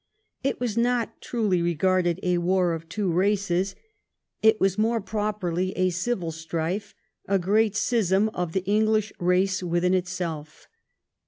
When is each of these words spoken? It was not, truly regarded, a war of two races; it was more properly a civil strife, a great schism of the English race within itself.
It 0.43 0.59
was 0.59 0.77
not, 0.79 1.21
truly 1.21 1.61
regarded, 1.61 2.19
a 2.23 2.39
war 2.39 2.73
of 2.73 2.89
two 2.89 3.11
races; 3.11 3.75
it 4.41 4.59
was 4.59 4.75
more 4.75 4.99
properly 4.99 5.73
a 5.77 5.91
civil 5.91 6.31
strife, 6.31 6.95
a 7.27 7.37
great 7.37 7.75
schism 7.75 8.29
of 8.29 8.53
the 8.53 8.65
English 8.65 9.13
race 9.19 9.61
within 9.61 9.93
itself. 9.93 10.67